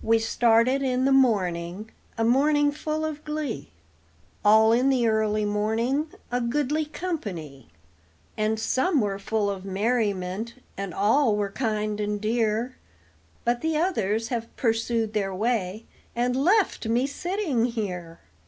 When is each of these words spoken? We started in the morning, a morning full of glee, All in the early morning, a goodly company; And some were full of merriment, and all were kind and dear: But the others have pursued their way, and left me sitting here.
We 0.00 0.20
started 0.20 0.80
in 0.80 1.06
the 1.06 1.10
morning, 1.10 1.90
a 2.16 2.22
morning 2.22 2.70
full 2.70 3.04
of 3.04 3.24
glee, 3.24 3.72
All 4.44 4.70
in 4.72 4.90
the 4.90 5.08
early 5.08 5.44
morning, 5.44 6.06
a 6.30 6.40
goodly 6.40 6.84
company; 6.84 7.66
And 8.36 8.60
some 8.60 9.00
were 9.00 9.18
full 9.18 9.50
of 9.50 9.64
merriment, 9.64 10.54
and 10.76 10.94
all 10.94 11.34
were 11.34 11.50
kind 11.50 11.98
and 11.98 12.20
dear: 12.20 12.76
But 13.44 13.60
the 13.60 13.76
others 13.76 14.28
have 14.28 14.54
pursued 14.54 15.14
their 15.14 15.34
way, 15.34 15.84
and 16.14 16.36
left 16.36 16.86
me 16.86 17.08
sitting 17.08 17.64
here. 17.64 18.20